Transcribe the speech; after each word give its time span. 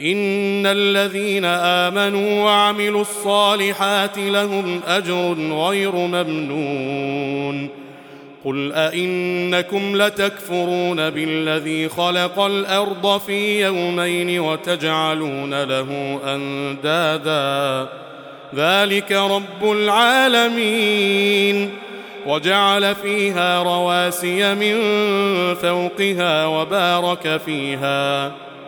إن 0.00 0.66
الذين 0.66 1.44
آمنوا 1.44 2.44
وعملوا 2.44 3.00
الصالحات 3.00 4.18
لهم 4.18 4.80
أجر 4.88 5.34
غير 5.68 5.92
ممنون. 5.92 7.68
قل 8.44 8.72
أئنكم 8.72 9.96
لتكفرون 9.96 11.10
بالذي 11.10 11.88
خلق 11.88 12.40
الأرض 12.40 13.20
في 13.26 13.64
يومين 13.64 14.40
وتجعلون 14.40 15.62
له 15.62 16.20
أندادا. 16.26 17.88
ذلك 18.54 19.12
رب 19.12 19.72
العالمين. 19.72 21.70
وجعل 22.26 22.94
فيها 22.94 23.62
رواسي 23.62 24.54
من 24.54 24.74
فوقها 25.54 26.46
وبارك 26.46 27.40
فيها. 27.46 28.32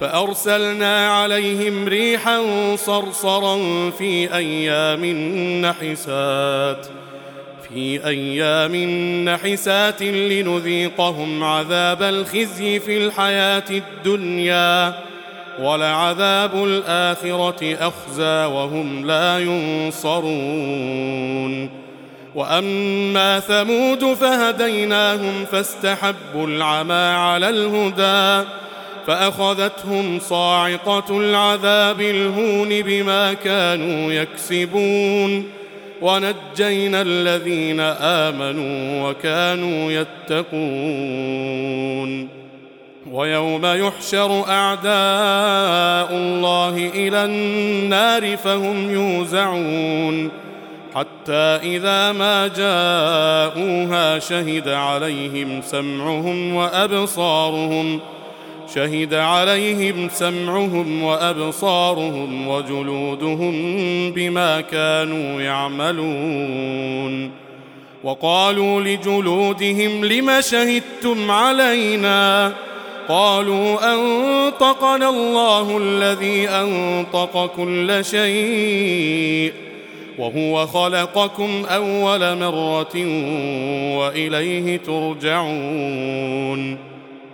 فأرسلنا 0.00 1.08
عليهم 1.08 1.88
ريحا 1.88 2.42
صرصرا 2.76 3.56
في 3.90 4.34
أيام 4.34 5.04
نحسات 5.66 6.86
في 7.68 8.06
أيام 8.06 8.76
نحسات 9.28 10.02
لنذيقهم 10.02 11.44
عذاب 11.44 12.02
الخزي 12.02 12.80
في 12.80 12.96
الحياة 12.96 13.64
الدنيا 13.70 14.94
ولعذاب 15.60 16.64
الآخرة 16.64 17.76
أخزى 17.80 18.44
وهم 18.54 19.06
لا 19.06 19.38
ينصرون. 19.38 20.88
وأما 22.34 23.40
ثمود 23.40 24.04
فهديناهم 24.14 25.44
فاستحبوا 25.44 26.46
العمى 26.46 26.94
على 26.94 27.48
الهدى 27.48 28.48
فأخذتهم 29.08 30.18
صاعقة 30.18 31.18
العذاب 31.18 32.00
الهون 32.00 32.82
بما 32.82 33.32
كانوا 33.32 34.12
يكسبون 34.12 35.44
ونجينا 36.02 37.02
الذين 37.02 37.80
آمنوا 38.00 39.08
وكانوا 39.08 39.92
يتقون 39.92 40.48
ويوم 43.12 43.66
يحشر 43.66 44.44
أعداء 44.48 46.12
الله 46.12 46.90
إلى 46.94 47.24
النار 47.24 48.36
فهم 48.36 48.90
يوزعون 48.90 50.30
حتى 50.94 51.58
إذا 51.62 52.12
ما 52.12 52.46
جاءوها 52.46 54.18
شهد 54.18 54.68
عليهم 54.68 55.62
سمعهم 55.62 56.54
وأبصارهم 56.54 58.00
شهد 58.74 59.14
عليهم 59.14 60.08
سمعهم 60.08 61.02
وأبصارهم 61.02 62.48
وجلودهم 62.48 63.52
بما 64.12 64.60
كانوا 64.60 65.42
يعملون. 65.42 67.30
وقالوا 68.04 68.80
لجلودهم 68.80 70.04
لم 70.04 70.40
شهدتم 70.40 71.30
علينا؟ 71.30 72.52
قالوا 73.08 73.94
أنطقنا 73.94 75.08
الله 75.08 75.78
الذي 75.78 76.48
أنطق 76.48 77.46
كل 77.56 78.04
شيء 78.04 79.52
وهو 80.18 80.66
خلقكم 80.66 81.64
أول 81.68 82.36
مرة 82.38 83.06
وإليه 83.98 84.76
ترجعون. 84.76 86.08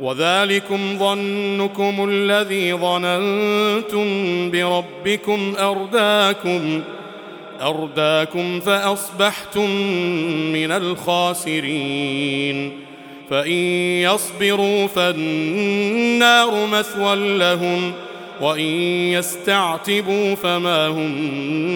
وذلكم 0.00 0.98
ظنكم 0.98 2.08
الذي 2.10 2.74
ظننتم 2.74 4.06
بربكم 4.50 5.54
أرداكم 5.58 6.82
أرداكم 7.62 8.60
فأصبحتم 8.60 9.70
من 10.52 10.70
الخاسرين. 10.70 12.72
فإن 13.30 13.52
يصبروا 14.02 14.86
فالنار 14.86 16.66
مثوى 16.66 17.38
لهم 17.38 17.92
وإن 18.40 18.70
يستعتبوا 19.14 20.34
فما 20.34 20.88
هم 20.88 21.10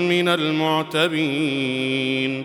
من 0.08 0.28
المعتبين. 0.28 2.44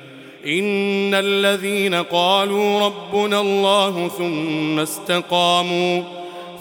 إن 0.45 1.13
الذين 1.13 1.95
قالوا 1.95 2.79
ربنا 2.79 3.41
الله 3.41 4.11
ثم 4.17 4.79
استقاموا 4.79 6.03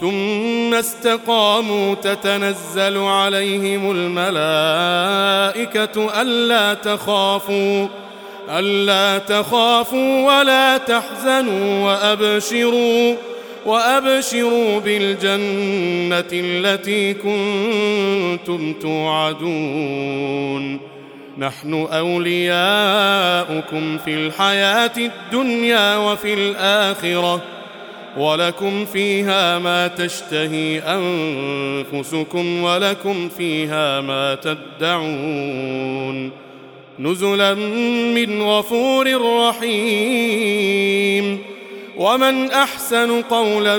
ثم 0.00 0.74
استقاموا 0.74 1.94
تتنزل 1.94 2.98
عليهم 2.98 3.90
الملائكة 3.90 5.00
ألا 6.22 6.74
تخافوا 6.74 7.86
ألا 8.48 9.18
تخافوا 9.18 10.38
ولا 10.38 10.76
تحزنوا 10.78 11.86
وأبشروا 11.86 13.16
وأبشروا 13.66 14.78
بالجنة 14.80 16.30
التي 16.32 17.14
كنتم 17.14 18.74
توعدون. 18.82 20.10
نحن 21.40 21.74
أولياؤكم 21.92 22.48
في 23.98 24.14
الحياة 24.14 24.92
الدنيا 24.96 25.96
وفي 25.96 26.34
الآخرة 26.34 27.40
ولكم 28.16 28.84
فيها 28.84 29.58
ما 29.58 29.86
تشتهي 29.86 30.78
أنفسكم 30.78 32.62
ولكم 32.62 33.28
فيها 33.28 34.00
ما 34.00 34.34
تدعون. 34.34 36.30
نزلا 36.98 37.54
من 38.14 38.42
غفور 38.42 39.38
رحيم. 39.48 41.38
ومن 41.96 42.50
أحسن 42.50 43.22
قولا 43.22 43.78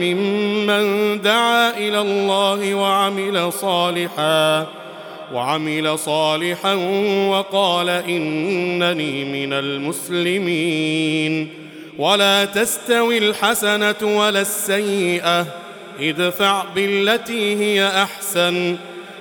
ممن 0.00 1.20
دعا 1.20 1.70
إلى 1.70 2.00
الله 2.00 2.74
وعمل 2.74 3.52
صالحا 3.52 4.66
وعمل 5.34 5.98
صالحا 5.98 6.74
وقال 7.28 7.88
إنني 7.88 9.24
من 9.24 9.52
المسلمين. 9.52 11.48
ولا 11.98 12.44
تستوي 12.44 13.18
الحسنة 13.18 13.94
ولا 14.02 14.40
السيئة 14.40 15.46
ادفع 16.00 16.64
بالتي 16.74 17.56
هي 17.56 17.86
أحسن. 17.86 18.76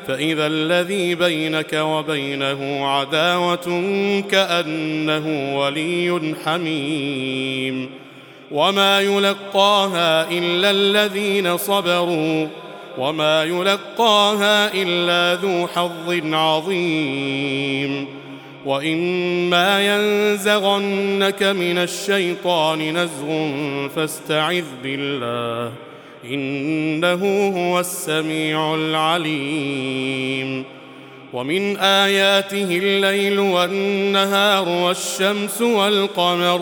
فإذا 0.08 0.48
الذي 0.48 1.16
بينك 1.16 1.74
وبينه 1.74 2.88
عداوة 2.88 3.84
كأنه 4.32 5.58
ولي 5.60 6.36
حميم. 6.46 7.90
وما 8.52 9.02
يلقاها 9.02 10.32
إلا 10.32 10.72
الذين 10.72 11.58
صبروا. 11.58 12.48
وما 12.98 13.44
يلقاها 13.44 14.74
إلا 14.74 15.42
ذو 15.42 15.68
حظ 15.68 16.34
عظيم. 16.34 18.08
وإما 18.66 19.96
ينزغنك 19.96 21.44
من 21.44 21.78
الشيطان 21.78 22.98
نزغ 22.98 23.28
فاستعذ 23.96 24.66
بالله 24.84 25.74
إنه 26.26 27.52
هو 27.58 27.80
السميع 27.80 28.76
العليم. 28.76 30.64
ومن 31.34 31.78
آياته 31.78 32.78
الليل 32.78 33.40
والنهار 33.40 34.70
والشمس 34.70 35.62
والقمر 35.62 36.62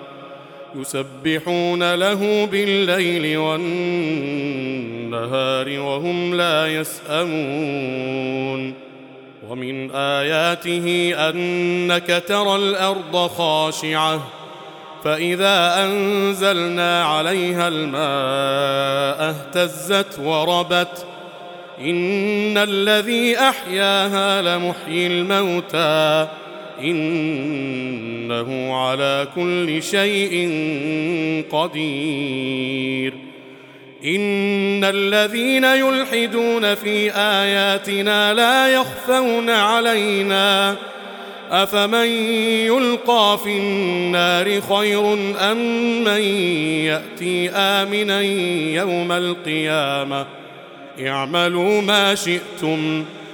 يسبحون 0.75 1.95
له 1.95 2.45
بالليل 2.45 3.37
والنهار 3.37 4.69
وهم 5.79 6.35
لا 6.35 6.67
يسأمون 6.67 8.11
ومن 9.49 9.91
آياته 9.91 11.13
أنك 11.29 12.23
ترى 12.27 12.55
الأرض 12.55 13.27
خاشعة 13.27 14.27
فإذا 15.03 15.85
أنزلنا 15.85 17.03
عليها 17.03 17.67
الماء 17.67 19.29
اهتزت 19.29 20.19
وربت 20.19 21.05
إن 21.79 22.57
الذي 22.57 23.37
أحياها 23.39 24.41
لمحيي 24.41 25.07
الموتى 25.07 26.27
إنه 26.83 28.75
على 28.75 29.27
كل 29.35 29.83
شيء 29.83 30.49
قدير. 31.51 33.13
إن 34.05 34.83
الذين 34.83 35.63
يلحدون 35.63 36.75
في 36.75 37.11
آياتنا 37.15 38.33
لا 38.33 38.67
يخفون 38.67 39.49
علينا. 39.49 40.75
أفمن 41.51 42.07
يلقى 42.65 43.39
في 43.43 43.57
النار 43.57 44.61
خير 44.61 45.13
أم 45.51 45.57
من 46.03 46.21
يأتي 46.85 47.49
آمنا 47.49 48.21
يوم 48.71 49.11
القيامة؟ 49.11 50.25
اعملوا 51.07 51.81
ما 51.81 52.15
شئتم. 52.15 53.05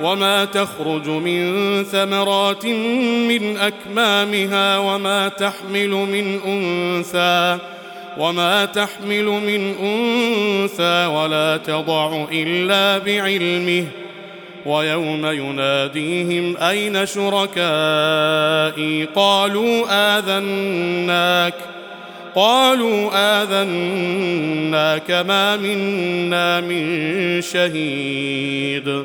وما 0.00 0.44
تخرج 0.44 1.08
من 1.08 1.84
ثمرات 1.84 2.66
من 3.28 3.56
اكمامها 3.56 4.78
وما 4.78 5.28
تحمل 5.28 5.88
من 5.88 6.40
انثى 6.46 7.58
وما 8.18 8.64
تحمل 8.64 9.24
من 9.24 9.74
انثى 9.80 11.06
ولا 11.06 11.56
تضع 11.56 12.26
الا 12.32 12.98
بعلمه 12.98 13.84
ويوم 14.66 15.26
يناديهم 15.26 16.56
اين 16.56 17.06
شركائي 17.06 17.48
قالوا 19.14 19.86
اذناك 20.18 21.54
قالوا 22.34 23.10
اذناك 23.42 25.10
ما 25.10 25.56
منا 25.56 26.60
من 26.60 27.42
شهيد 27.42 29.04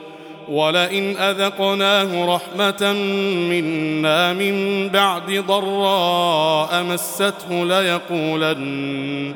ولئن 0.51 1.17
أذقناه 1.17 2.35
رحمة 2.35 2.93
منا 3.49 4.33
من 4.33 4.87
بعد 4.89 5.43
ضراء 5.47 6.83
مسته 6.83 7.65
ليقولن 7.65 9.33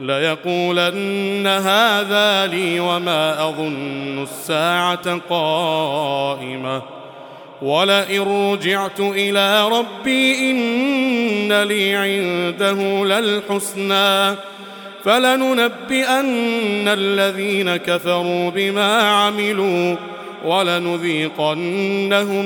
ليقولن 0.00 1.46
هذا 1.46 2.46
لي 2.46 2.80
وما 2.80 3.48
أظن 3.48 4.22
الساعة 4.22 5.20
قائمة. 5.30 6.82
ولئن 7.62 8.50
رجعت 8.52 9.00
إلى 9.00 9.68
ربي 9.68 10.50
إن 10.50 11.62
لي 11.62 11.94
عنده 11.94 13.04
للحسنى. 13.04 14.36
فلننبئن 15.04 16.88
الذين 16.88 17.76
كفروا 17.76 18.50
بما 18.50 19.02
عملوا 19.02 19.96
ولنذيقنهم 20.44 22.44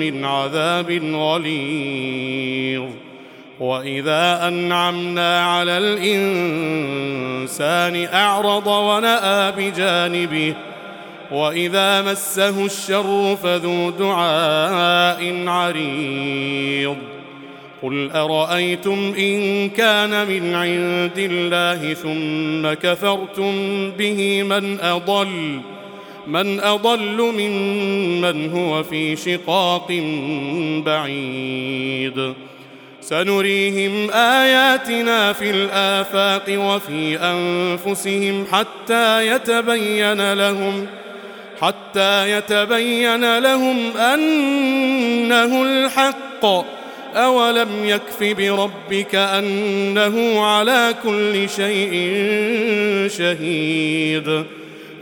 من 0.00 0.24
عذاب 0.24 0.90
غليظ. 1.14 2.84
وإذا 3.60 4.48
أنعمنا 4.48 5.46
على 5.46 5.78
الإنسان 7.38 8.08
أعرض 8.14 8.66
ونأى 8.66 9.52
بجانبه 9.52 10.54
وإذا 11.32 12.02
مسه 12.02 12.66
الشر 12.66 13.36
فذو 13.42 13.90
دعاء 13.90 15.44
عريض. 15.46 16.96
قل 17.82 18.10
أرأيتم 18.10 19.14
إن 19.18 19.68
كان 19.68 20.28
من 20.28 20.54
عند 20.54 21.18
الله 21.18 21.94
ثم 21.94 22.88
كفرتم 22.88 23.52
به 23.90 24.42
من 24.42 24.80
أضل؟ 24.80 25.60
من 26.26 26.60
أضل 26.60 27.32
ممن 27.38 28.50
هو 28.50 28.82
في 28.82 29.16
شقاق 29.16 29.88
بعيد. 30.86 32.34
سنريهم 33.00 34.10
آياتنا 34.10 35.32
في 35.32 35.50
الآفاق 35.50 36.44
وفي 36.48 37.18
أنفسهم 37.18 38.46
حتى 38.52 39.26
يتبين 39.26 40.32
لهم 40.32 40.86
حتى 41.60 42.30
يتبين 42.30 43.38
لهم 43.38 43.96
أنه 43.96 45.62
الحق. 45.62 46.44
أولم 47.14 47.68
يكف 47.84 48.22
بربك 48.22 49.14
أنه 49.14 50.40
على 50.44 50.94
كل 51.02 51.48
شيء 51.48 51.92
شهيد. 53.08 54.44